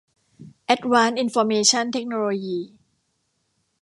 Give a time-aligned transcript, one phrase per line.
[0.65, 2.59] แอ็ดวานซ์ อินฟอร์เมชั่น เทคโนโลยี